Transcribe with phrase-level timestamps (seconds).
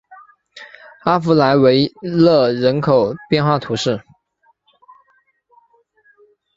[1.03, 4.01] 阿弗莱维勒人口变化图示